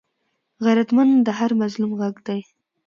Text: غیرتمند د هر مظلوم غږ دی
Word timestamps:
غیرتمند 0.65 1.13
د 1.27 1.29
هر 1.39 1.51
مظلوم 1.61 1.91
غږ 1.99 2.15
دی 2.27 2.39